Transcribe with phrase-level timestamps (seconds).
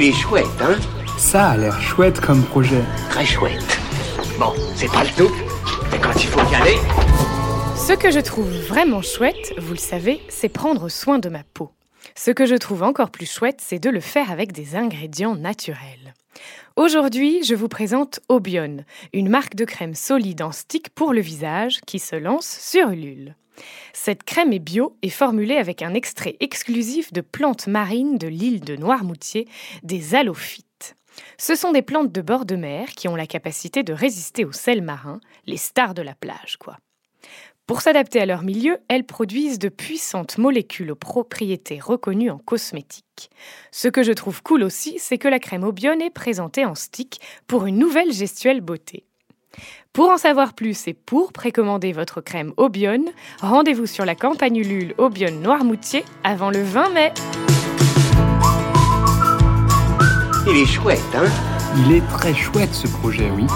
[0.00, 0.76] Il est chouette, hein
[1.16, 2.84] Ça a l'air chouette comme projet.
[3.10, 3.80] Très chouette.
[4.38, 5.34] Bon, c'est pas le tout,
[5.90, 6.76] mais quand il faut y aller...
[7.74, 11.72] Ce que je trouve vraiment chouette, vous le savez, c'est prendre soin de ma peau.
[12.14, 16.14] Ce que je trouve encore plus chouette, c'est de le faire avec des ingrédients naturels.
[16.76, 21.80] Aujourd'hui, je vous présente Obion, une marque de crème solide en stick pour le visage
[21.88, 23.34] qui se lance sur Ulule.
[23.92, 28.60] Cette crème est bio et formulée avec un extrait exclusif de plantes marines de l'île
[28.60, 29.46] de Noirmoutier,
[29.82, 30.96] des halophytes.
[31.36, 34.52] Ce sont des plantes de bord de mer qui ont la capacité de résister au
[34.52, 36.76] sel marin, les stars de la plage, quoi.
[37.68, 43.30] Pour s'adapter à leur milieu, elles produisent de puissantes molécules aux propriétés reconnues en cosmétique.
[43.72, 47.20] Ce que je trouve cool aussi, c'est que la crème Obion est présentée en stick
[47.46, 49.04] pour une nouvelle gestuelle beauté.
[49.92, 53.04] Pour en savoir plus et pour précommander votre crème Obion,
[53.40, 57.12] rendez-vous sur la campagne Ulule Obion Noirmoutier avant le 20 mai.
[60.46, 61.28] Il est chouette, hein?
[61.76, 63.46] Il est très chouette ce projet, oui.